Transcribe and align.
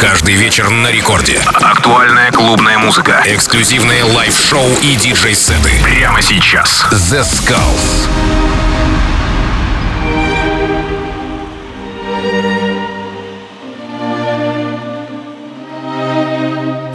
Каждый 0.00 0.34
вечер 0.34 0.68
на 0.68 0.90
рекорде. 0.90 1.40
Актуальная 1.54 2.30
клубная 2.30 2.78
музыка. 2.78 3.22
Эксклюзивные 3.24 4.04
лайв-шоу 4.04 4.68
и 4.82 4.94
диджей-сеты. 4.94 5.70
Прямо 5.82 6.20
сейчас. 6.20 6.84
The 6.92 7.22
Skulls. 7.22 8.06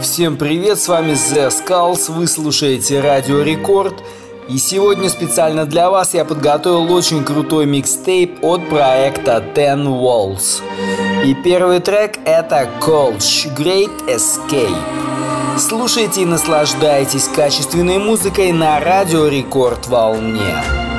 Всем 0.00 0.36
привет, 0.36 0.78
с 0.78 0.88
вами 0.88 1.12
The 1.12 1.48
Skulls, 1.48 2.12
вы 2.12 2.26
слушаете 2.28 3.00
Радио 3.00 3.42
Рекорд. 3.42 4.04
И 4.48 4.58
сегодня 4.58 5.08
специально 5.08 5.66
для 5.66 5.88
вас 5.88 6.14
я 6.14 6.24
подготовил 6.24 6.92
очень 6.92 7.24
крутой 7.24 7.66
микстейп 7.66 8.42
от 8.42 8.68
проекта 8.68 9.42
Ten 9.54 9.86
Walls. 9.86 10.62
И 11.24 11.34
первый 11.34 11.78
трек 11.78 12.18
это 12.24 12.68
Colch 12.80 13.54
Great 13.56 13.92
Escape. 14.08 14.76
Слушайте 15.56 16.22
и 16.22 16.26
наслаждайтесь 16.26 17.28
качественной 17.28 17.98
музыкой 17.98 18.52
на 18.52 18.80
Радио 18.80 19.28
Рекорд 19.28 19.86
волне. 19.86 20.91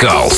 Као. 0.00 0.29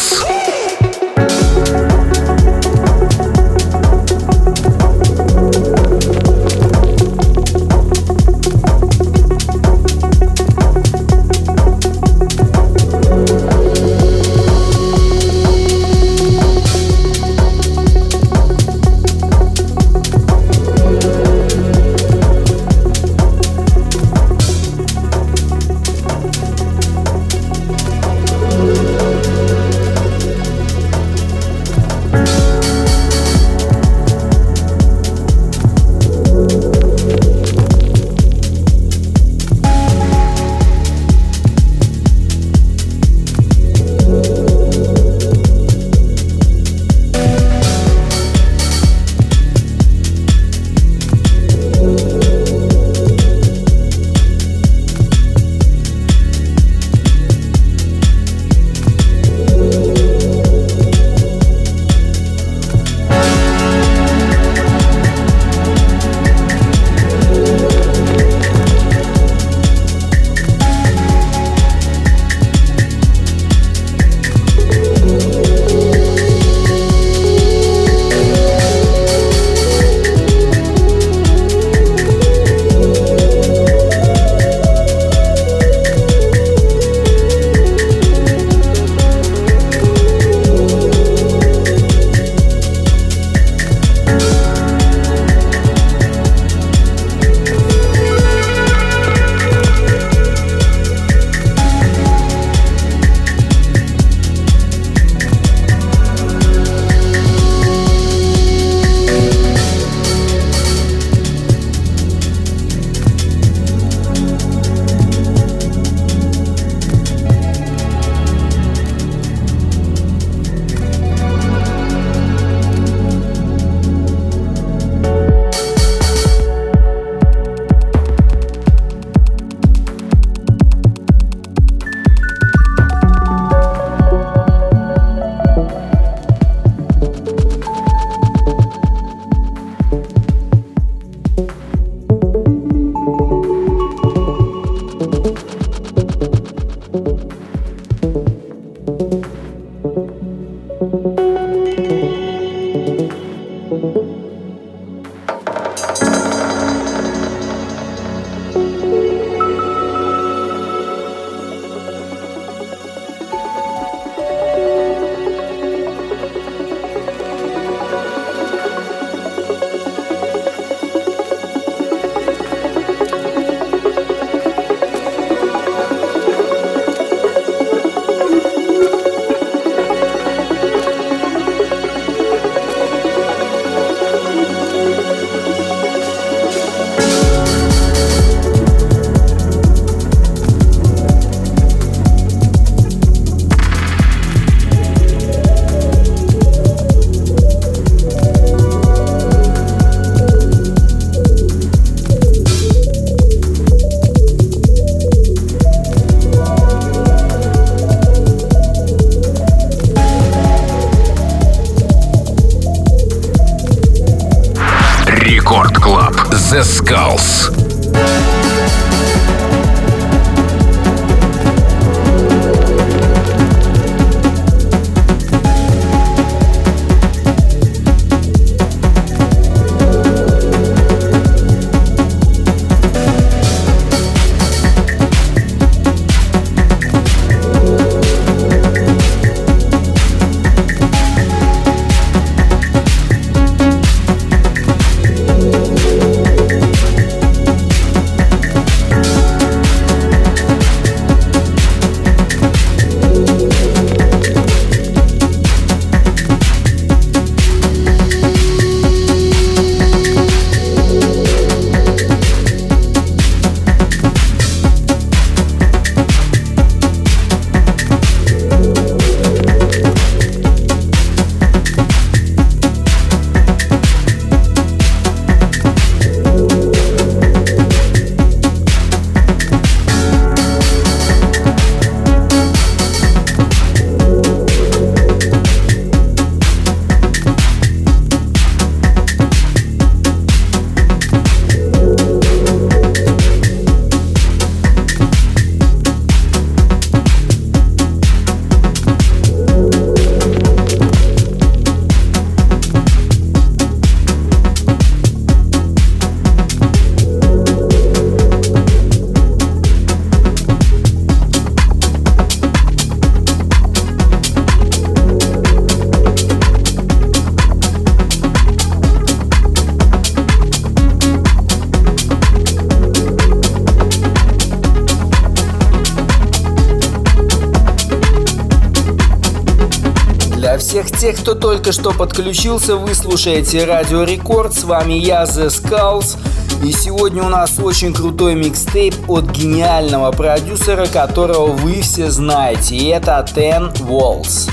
Тех, 331.02 331.18
кто 331.18 331.34
только 331.34 331.72
что 331.72 331.90
подключился, 331.90 332.76
вы 332.76 332.94
слушаете 332.94 333.64
Радио 333.64 334.04
Рекорд. 334.04 334.54
С 334.54 334.62
вами 334.62 334.92
я, 334.92 335.24
The 335.24 335.48
Skulls. 335.48 336.16
И 336.64 336.70
сегодня 336.70 337.24
у 337.24 337.28
нас 337.28 337.58
очень 337.58 337.92
крутой 337.92 338.36
микстейп 338.36 339.10
от 339.10 339.24
гениального 339.24 340.12
продюсера, 340.12 340.86
которого 340.86 341.48
вы 341.48 341.80
все 341.80 342.08
знаете. 342.08 342.76
И 342.76 342.86
это 342.86 343.26
Ten 343.34 343.74
Walls. 343.80 344.48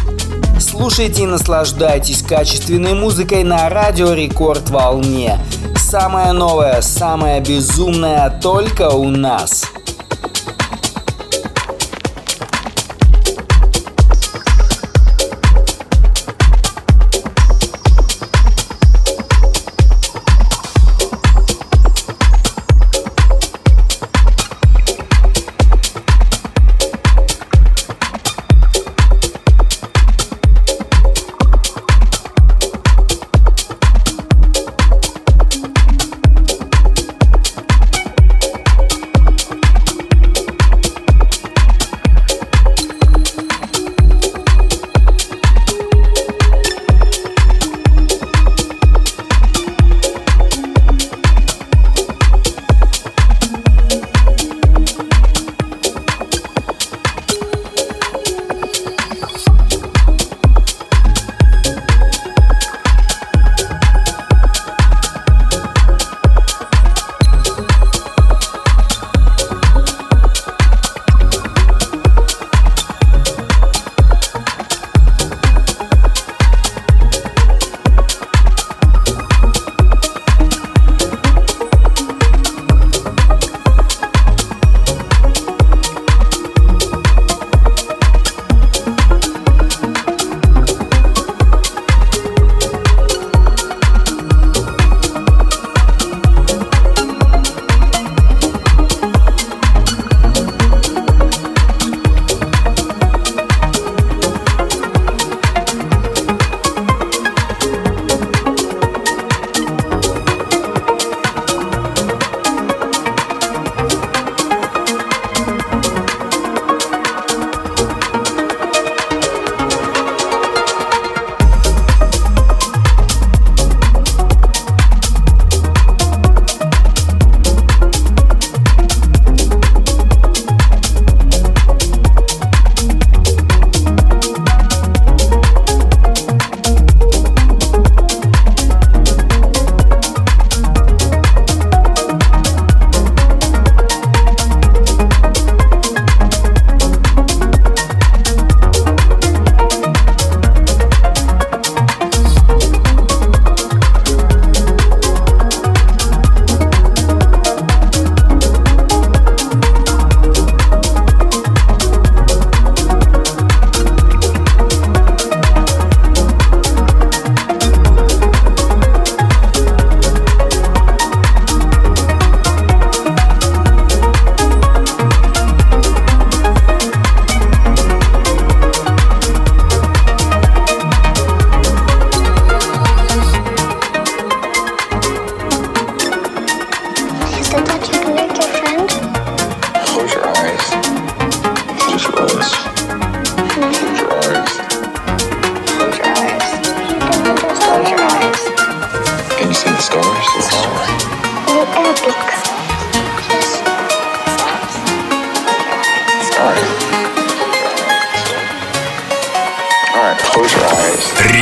Слушайте 0.60 1.22
и 1.22 1.28
наслаждайтесь 1.28 2.24
качественной 2.24 2.96
музыкой 2.96 3.44
на 3.44 3.70
Радио 3.70 4.14
Рекорд 4.14 4.72
волне. 4.72 5.38
Самое 5.78 6.32
новое, 6.32 6.82
самое 6.82 7.42
безумное 7.42 8.40
только 8.42 8.90
у 8.90 9.12
нас. 9.12 9.66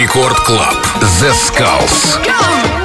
Рекорд 0.07 0.39
Клаб. 0.45 0.77
The 1.01 1.33
Skulls. 1.33 2.17
Go! 2.23 2.76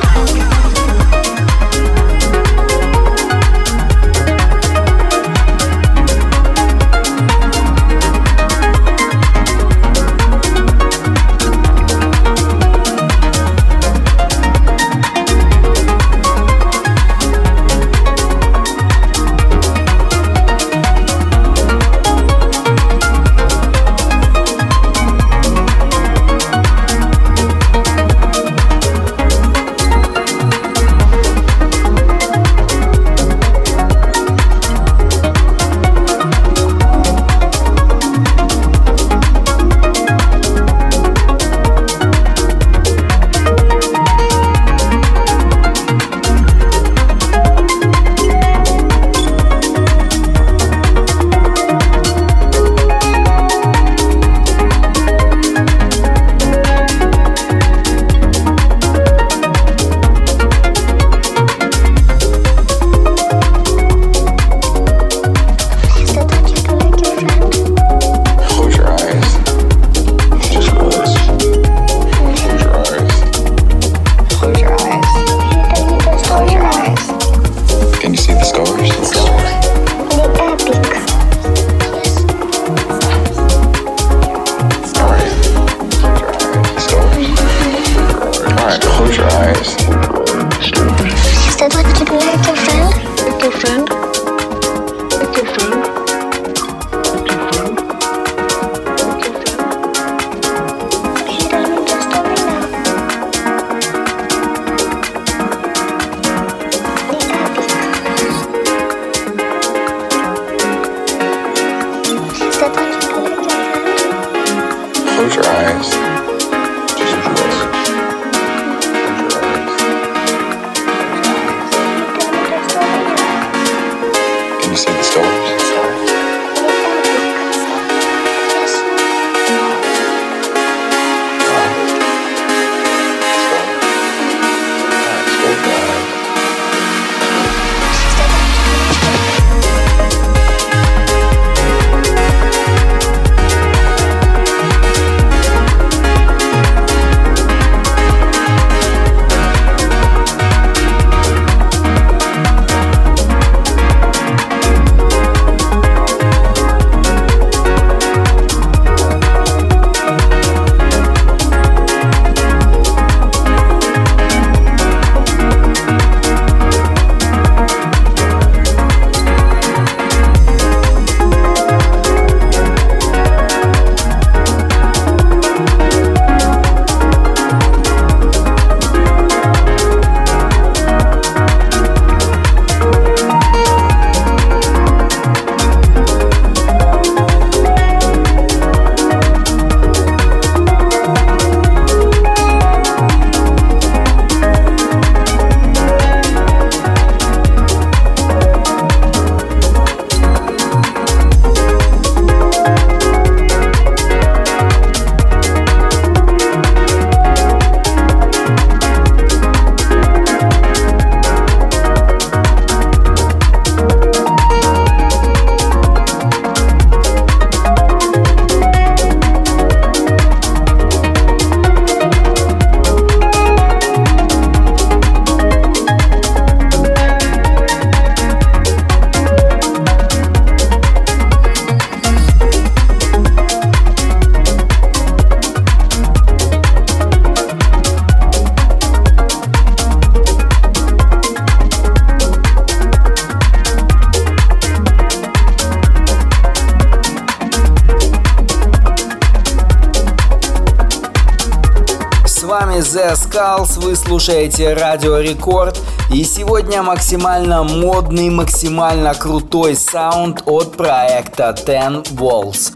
Слушаете 254.22 254.74
Радио 254.74 255.18
Рекорд. 255.18 255.80
И 256.14 256.22
сегодня 256.22 256.80
максимально 256.84 257.64
модный, 257.64 258.30
максимально 258.30 259.14
крутой 259.14 259.74
саунд 259.74 260.44
от 260.46 260.76
проекта 260.76 261.52
Ten 261.66 262.04
Walls. 262.14 262.71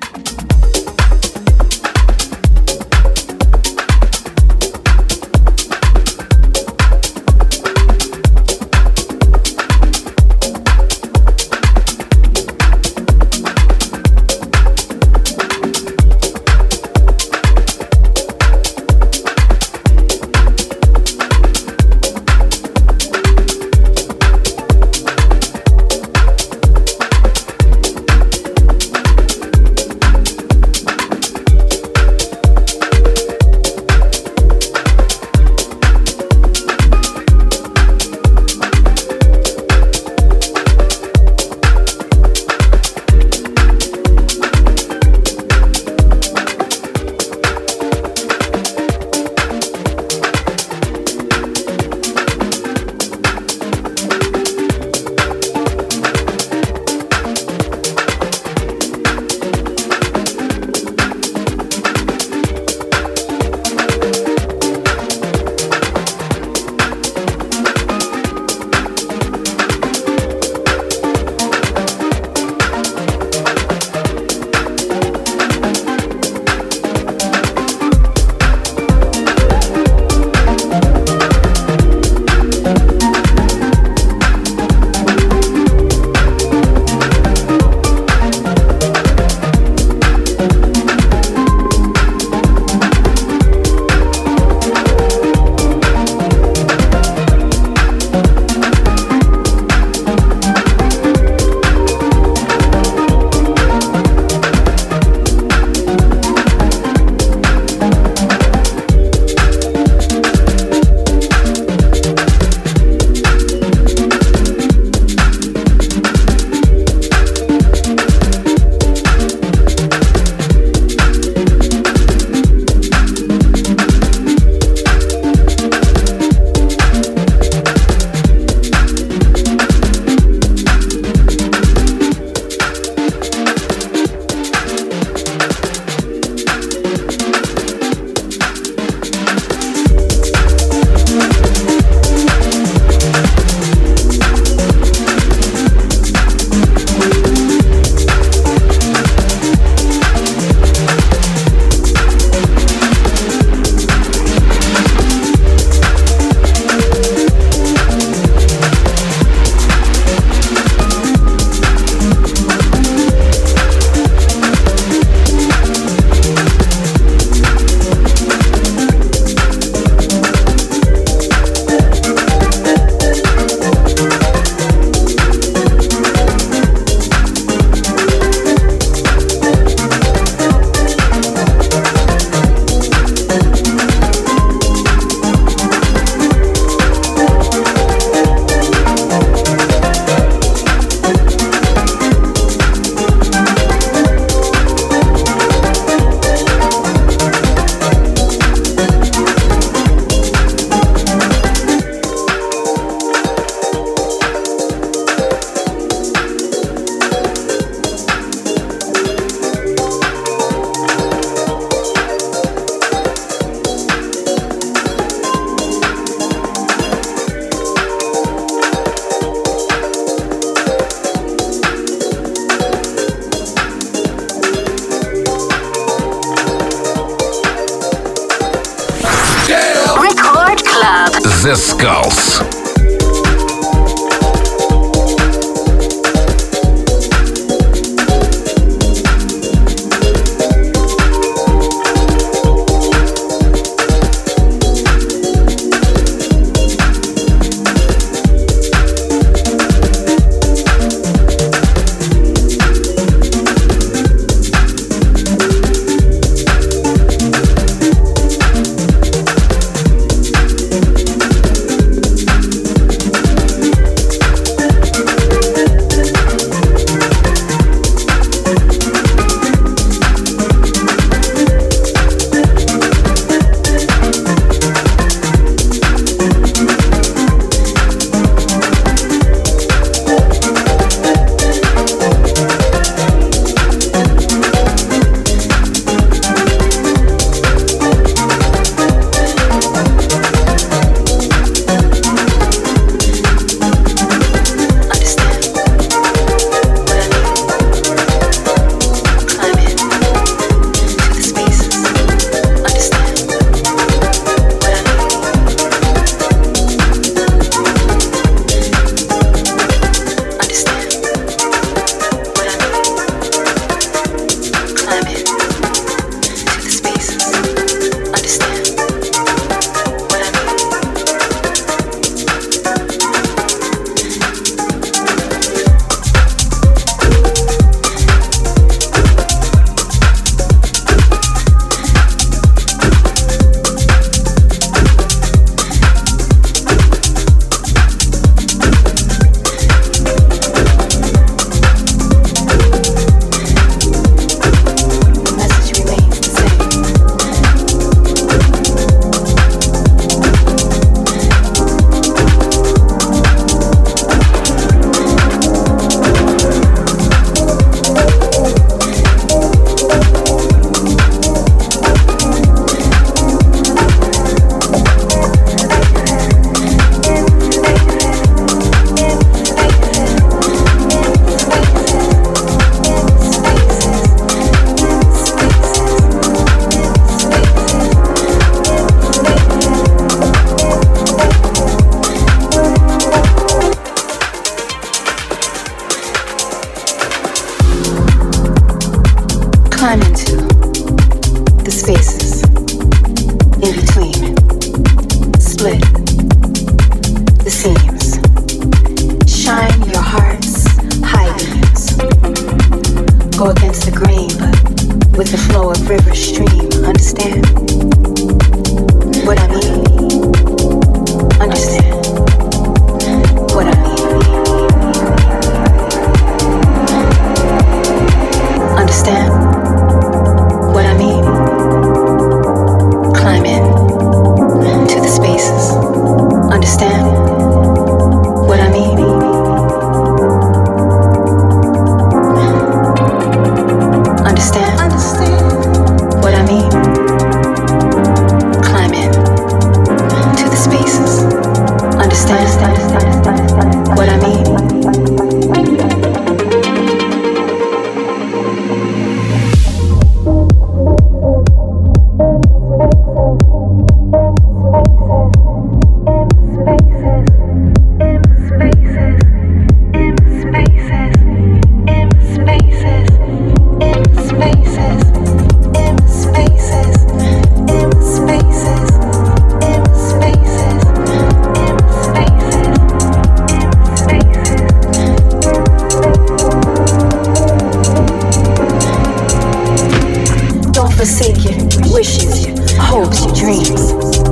hopes, 482.87 483.27
dreams. 483.33 484.26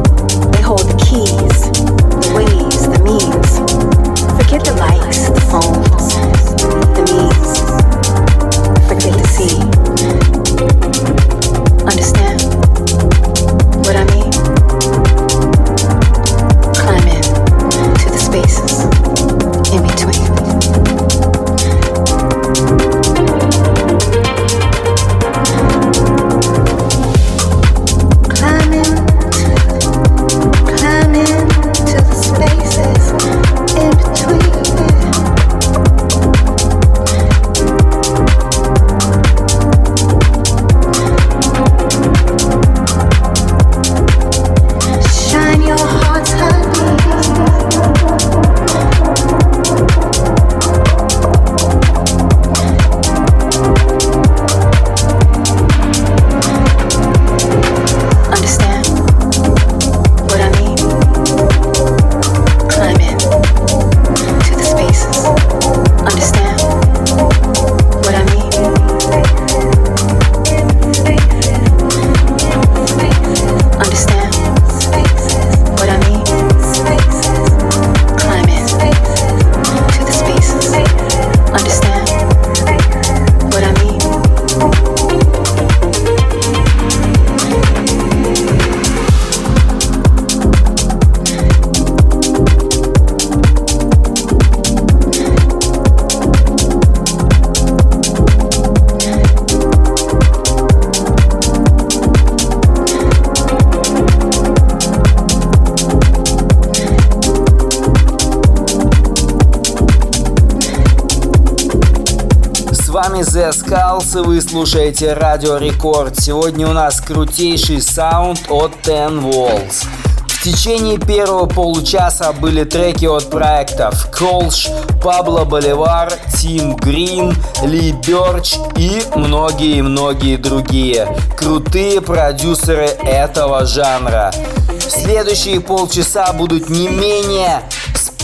Вами 112.94 113.22
The 113.22 113.50
Skulls, 113.50 114.16
и 114.16 114.24
вы 114.24 114.40
слушаете 114.40 115.14
Радио 115.14 115.57
Рекорд. 115.57 116.16
Сегодня 116.16 116.68
у 116.68 116.72
нас 116.72 117.00
крутейший 117.00 117.83
саунд 117.83 118.42
от 118.48 118.70
Ten 118.85 119.20
Walls. 119.20 119.85
В 120.28 120.44
течение 120.44 120.98
первого 120.98 121.46
получаса 121.46 122.33
были 122.33 122.62
треки 122.62 123.07
от 123.07 123.30
проектов 123.30 124.07
Колш, 124.16 124.68
Пабло 125.02 125.44
Боливар, 125.44 126.12
Тим 126.38 126.76
Грин, 126.76 127.35
Ли 127.64 127.90
Бёрч 128.07 128.54
и 128.76 129.02
многие-многие 129.16 130.37
другие. 130.37 131.09
Крутые 131.37 132.00
продюсеры 132.00 132.87
этого 133.02 133.66
жанра. 133.66 134.33
Следующие 134.78 135.61
полчаса 135.61 136.33
будут 136.33 136.70
не 136.70 136.87
менее 136.87 137.62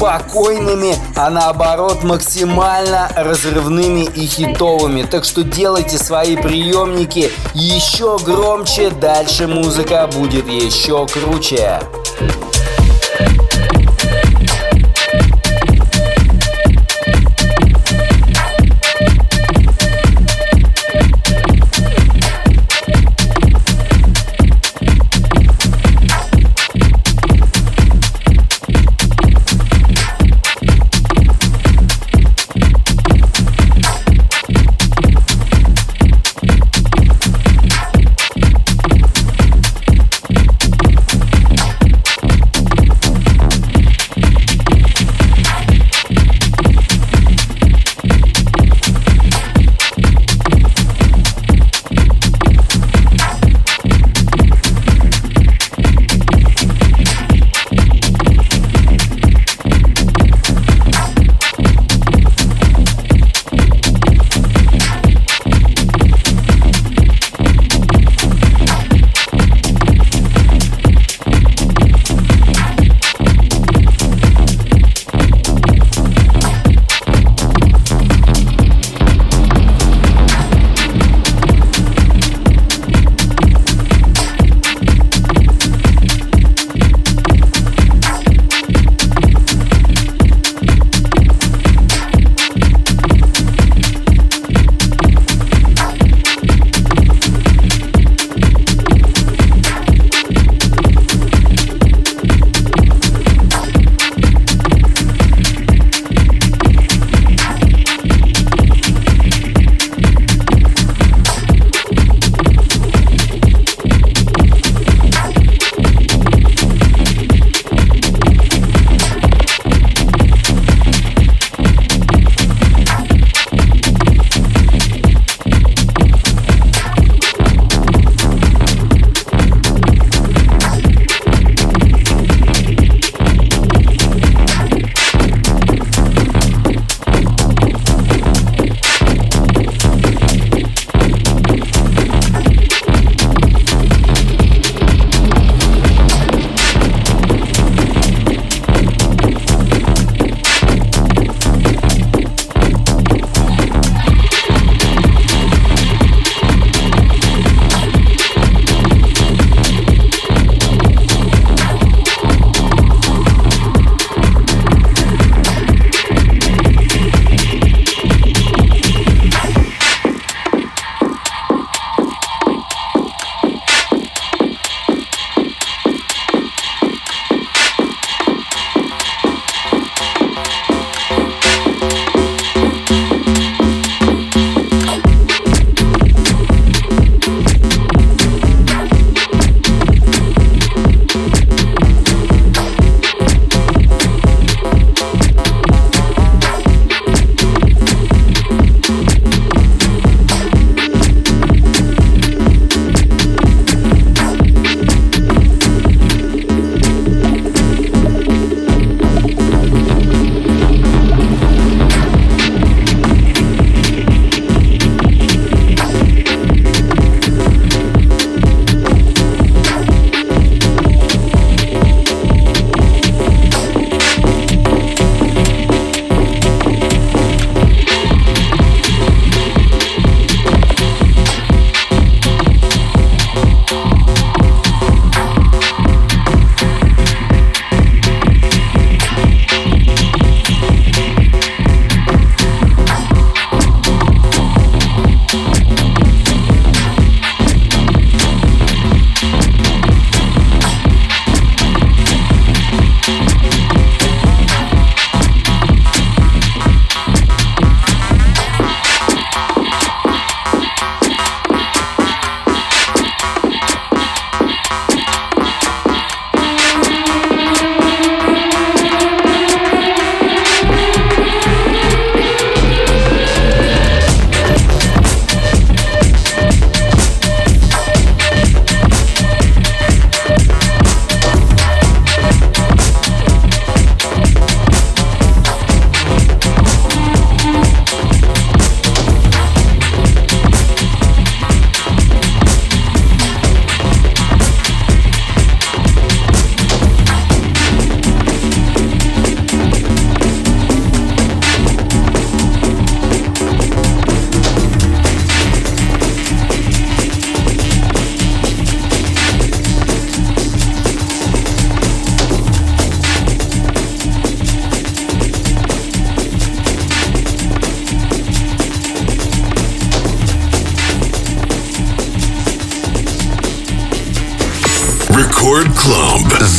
спокойными, 0.01 0.95
а 1.15 1.29
наоборот 1.29 2.03
максимально 2.03 3.11
разрывными 3.15 4.05
и 4.05 4.27
хитовыми. 4.27 5.03
Так 5.03 5.25
что 5.25 5.43
делайте 5.43 5.99
свои 5.99 6.37
приемники 6.37 7.31
еще 7.53 8.19
громче, 8.19 8.89
дальше 8.89 9.47
музыка 9.47 10.09
будет 10.11 10.49
еще 10.49 11.07
круче. 11.07 11.81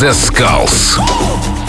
The 0.01 0.13
Skulls. 0.13 1.60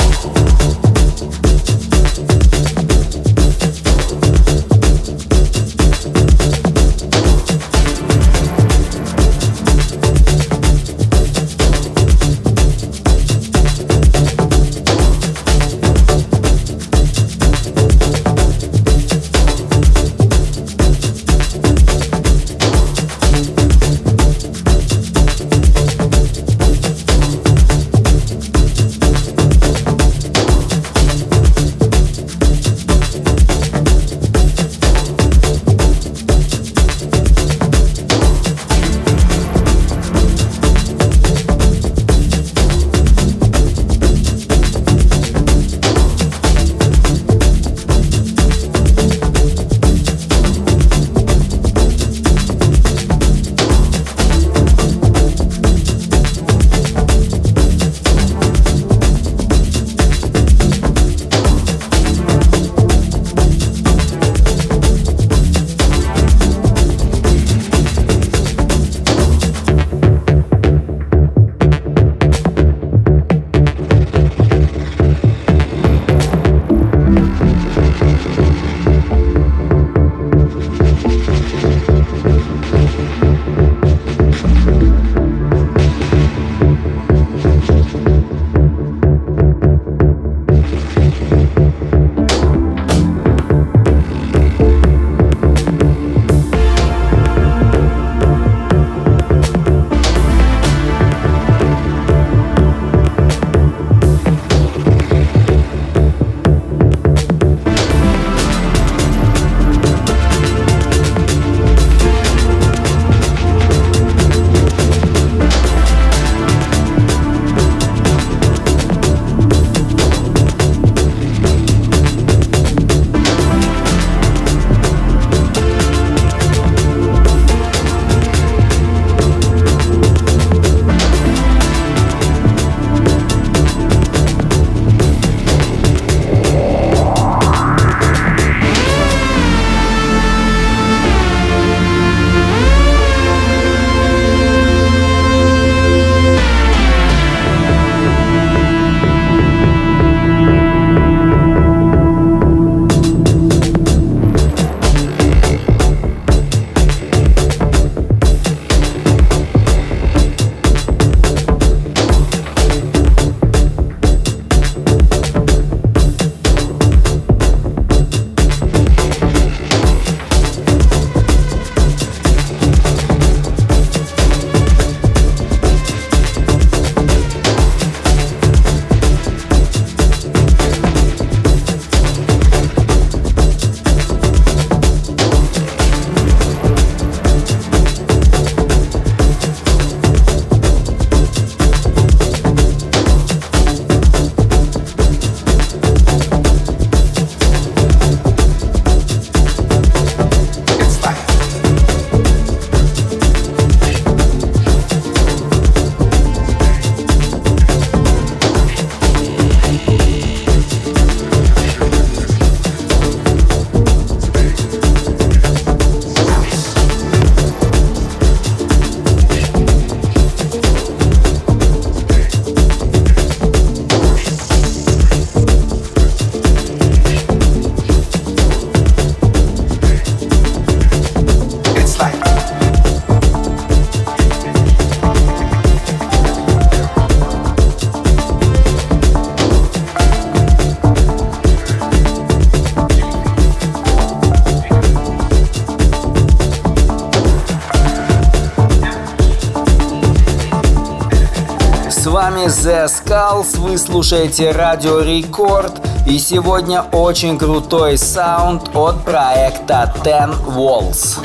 Skulls, 253.42 253.58
вы 253.58 253.78
слушаете 253.78 254.52
Радио 254.52 255.00
Рекорд, 255.00 255.80
и 256.06 256.18
сегодня 256.18 256.82
очень 256.82 257.38
крутой 257.38 257.98
саунд 257.98 258.74
от 258.74 259.04
проекта 259.04 259.92
Ten 260.04 260.30
Walls. 260.46 261.18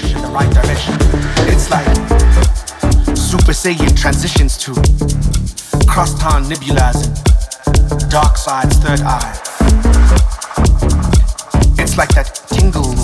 Super 3.16 3.54
Saiyan 3.54 3.94
transitions 3.96 4.58
to 4.58 4.74
crosstown 5.88 6.44
nebulizing, 6.46 7.14
dark 8.10 8.38
side's 8.38 8.78
third 8.78 9.02
eye. 9.02 9.34
It's 11.78 11.98
like 11.98 12.14
that 12.16 12.42
tingle, 12.50 12.96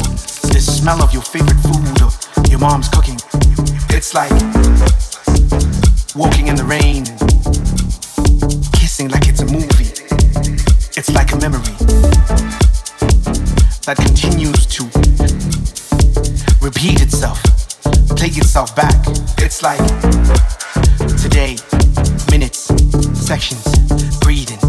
the 0.49 0.59
smell 0.59 1.01
of 1.01 1.14
your 1.14 1.24
favorite 1.24 1.59
food 1.61 2.01
or 2.01 2.11
your 2.49 2.59
mom's 2.59 2.89
cooking. 2.89 3.20
It's 3.89 4.14
like 4.14 4.32
walking 6.16 6.47
in 6.47 6.55
the 6.55 6.64
rain 6.64 7.05
that 13.86 13.98
continues 13.98 14.66
to 14.66 14.84
repeat 16.64 17.02
itself, 17.02 17.44
play 18.16 18.30
itself 18.30 18.74
back. 18.78 18.96
It's 19.40 19.62
like 19.62 19.80
today, 21.22 21.58
minutes 22.32 22.72
sections, 23.20 23.64
breathing. 24.20 24.60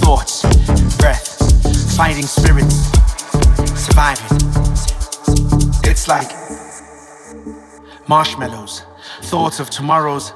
Thoughts, 0.00 0.42
breath, 0.96 1.96
fighting 1.96 2.24
spirits, 2.24 2.76
surviving. 3.78 4.38
It's 5.84 6.08
like 6.08 6.30
marshmallows, 8.08 8.84
thoughts 9.24 9.60
of 9.60 9.68
tomorrows, 9.68 10.32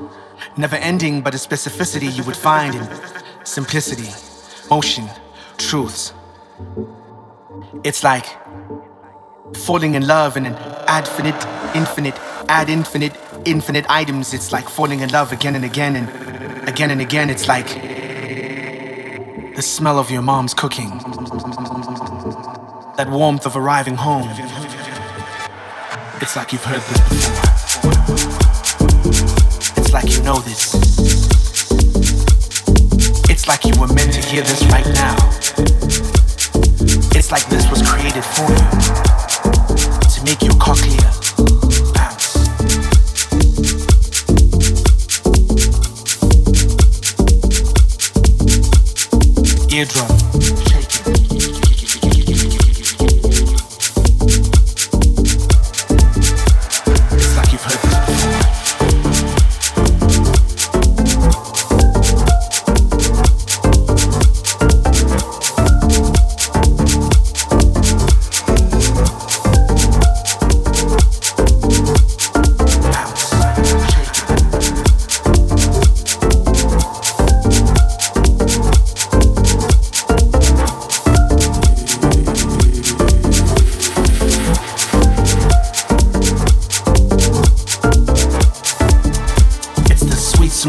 never 0.59 0.76
ending, 0.76 1.22
but 1.22 1.34
a 1.34 1.38
specificity 1.38 2.14
you 2.14 2.24
would 2.24 2.36
find 2.36 2.74
in 2.74 2.86
simplicity, 3.45 4.11
motion, 4.70 5.08
truths. 5.56 6.12
It's 7.82 8.02
like 8.02 8.26
falling 9.56 9.94
in 9.94 10.06
love 10.06 10.36
in 10.36 10.46
an 10.46 10.54
infinite, 10.88 11.46
infinite, 11.74 12.18
ad 12.48 12.68
infinite, 12.70 13.14
infinite 13.44 13.86
items. 13.88 14.34
It's 14.34 14.52
like 14.52 14.68
falling 14.68 15.00
in 15.00 15.10
love 15.10 15.32
again 15.32 15.54
and 15.54 15.64
again 15.64 15.96
and 15.96 16.68
again 16.68 16.90
and 16.90 17.00
again. 17.00 17.30
It's 17.30 17.48
like 17.48 17.68
the 19.56 19.62
smell 19.62 19.98
of 19.98 20.10
your 20.10 20.22
mom's 20.22 20.54
cooking, 20.54 20.90
that 22.96 23.08
warmth 23.10 23.46
of 23.46 23.56
arriving 23.56 23.96
home. 23.96 24.28
It's 26.20 26.36
like 26.36 26.52
you've 26.52 26.64
heard 26.64 26.80
this 26.80 27.00
before. 27.00 27.42
It's 29.76 29.92
like 29.92 30.10
you 30.10 30.22
know 30.22 30.38
this. 30.38 31.13
It's 33.47 33.62
like 33.62 33.74
you 33.74 33.78
were 33.78 33.92
meant 33.92 34.11
to 34.14 34.22
hear 34.22 34.40
this 34.40 34.64
right 34.72 34.86
now. 34.95 35.16
It's 37.14 37.30
like 37.30 37.45
this 37.51 37.68
was 37.68 37.82
created 37.82 38.24
for 38.24 38.49
you 38.49 38.57
to 40.09 40.24
make 40.24 40.40
your 40.40 40.55
cochlea 40.59 41.12
bounce. 41.92 42.38
Eardrum 49.70 50.23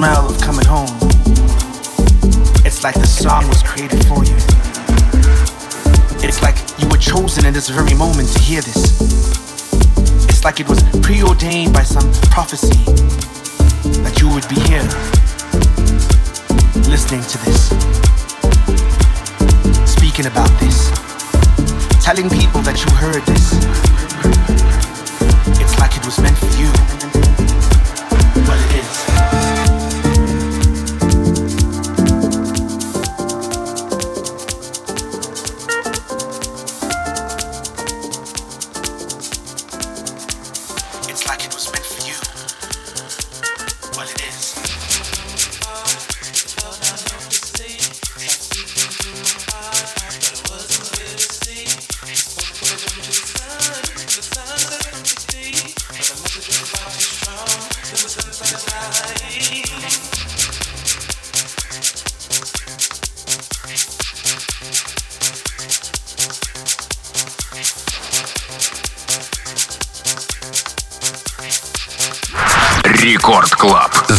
smell 0.05 0.29
of 0.29 0.39
coming 0.39 0.65
home. 0.65 0.95
It's 2.63 2.83
like 2.83 2.93
the 2.93 3.07
song 3.07 3.47
was 3.47 3.63
created 3.63 4.05
for 4.05 4.23
you. 4.23 4.37
It's 6.21 6.43
like 6.43 6.57
you 6.77 6.87
were 6.89 7.01
chosen 7.01 7.43
in 7.43 7.53
this 7.53 7.69
very 7.69 7.95
moment 7.95 8.29
to 8.33 8.39
hear 8.39 8.61
this. 8.61 9.01
It's 10.29 10.43
like 10.43 10.59
it 10.59 10.69
was 10.69 10.83
preordained 11.01 11.73
by 11.73 11.81
some 11.81 12.05
prophecy 12.29 12.77
that 14.05 14.21
you 14.21 14.29
would 14.29 14.47
be 14.47 14.61
here 14.69 14.85
listening 16.85 17.23
to 17.33 17.37
this, 17.45 17.73
speaking 19.89 20.27
about 20.27 20.51
this, 20.59 20.91
telling 22.05 22.29
people 22.29 22.61
that 22.61 22.77
you 22.83 22.91
heard 22.93 23.23
this. 23.25 23.45
It's 25.59 25.79
like 25.79 25.97
it 25.97 26.05
was 26.05 26.19
meant 26.19 26.37
for 26.37 26.53
you. 26.61 27.04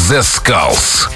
Zescalce. 0.07 1.16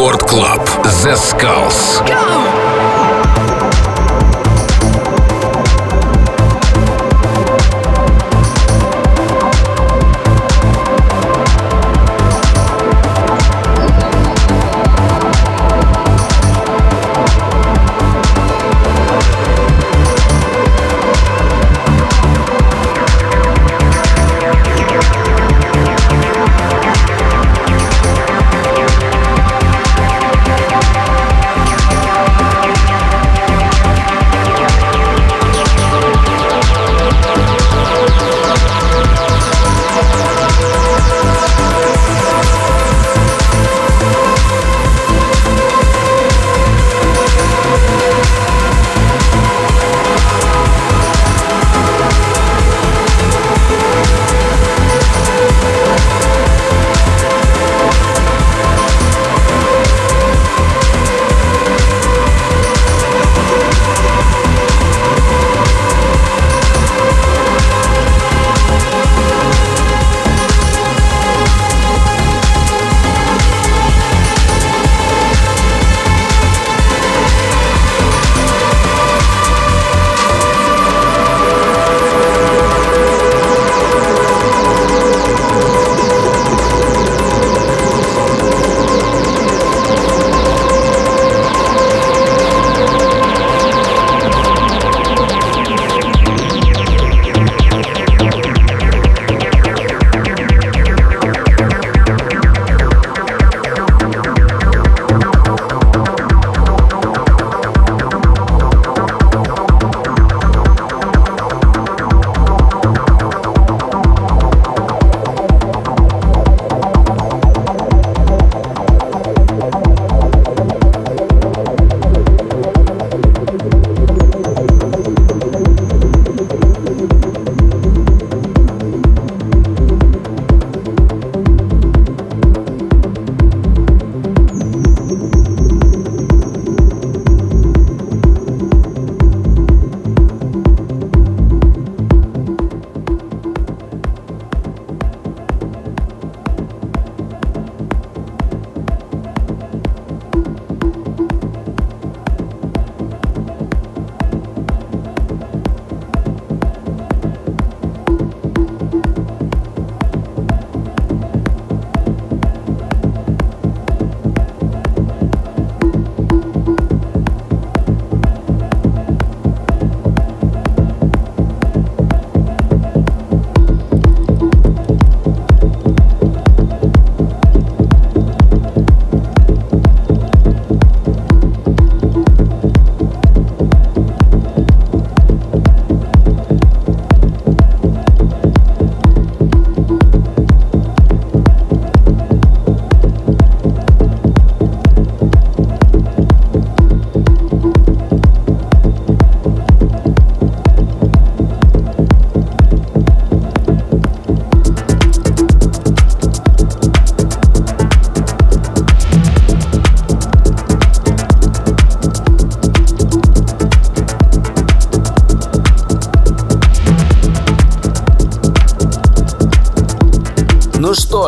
Рекорд 0.00 0.22
Клаб. 0.22 0.64
The 0.84 1.14
Skulls. 1.16 2.00
Go! 2.08 2.59